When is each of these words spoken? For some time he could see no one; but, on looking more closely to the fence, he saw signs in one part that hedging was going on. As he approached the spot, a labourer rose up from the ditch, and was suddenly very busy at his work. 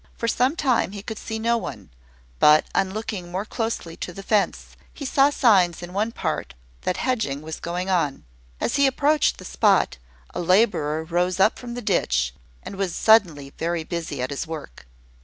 For 0.17 0.27
some 0.27 0.55
time 0.55 0.93
he 0.93 1.03
could 1.03 1.19
see 1.19 1.37
no 1.37 1.57
one; 1.59 1.91
but, 2.39 2.65
on 2.73 2.89
looking 2.91 3.29
more 3.31 3.45
closely 3.45 3.95
to 3.97 4.11
the 4.11 4.23
fence, 4.23 4.75
he 4.91 5.05
saw 5.05 5.29
signs 5.29 5.83
in 5.83 5.93
one 5.93 6.11
part 6.11 6.55
that 6.81 6.97
hedging 6.97 7.43
was 7.43 7.59
going 7.59 7.87
on. 7.87 8.23
As 8.59 8.77
he 8.77 8.87
approached 8.87 9.37
the 9.37 9.45
spot, 9.45 9.99
a 10.33 10.41
labourer 10.41 11.03
rose 11.03 11.39
up 11.39 11.59
from 11.59 11.75
the 11.75 11.83
ditch, 11.83 12.33
and 12.63 12.77
was 12.77 12.95
suddenly 12.95 13.51
very 13.59 13.83
busy 13.83 14.23
at 14.23 14.31
his 14.31 14.47
work. 14.47 14.87